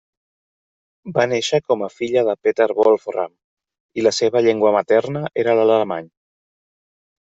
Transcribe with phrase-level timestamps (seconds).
[1.17, 3.35] Va néixer com a filla de Peter Wolfram,
[4.01, 6.09] i la seva llengua materna era l'alemany.